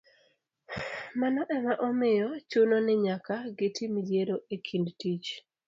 Mano 1.19 1.41
ema 1.57 1.73
omiyo 1.87 2.29
chuno 2.49 2.75
ni 2.85 2.95
nyaka 3.05 3.35
gitim 3.57 3.93
yiero 4.07 4.35
e 4.55 4.57
kind 4.65 4.87
tich 4.99 5.29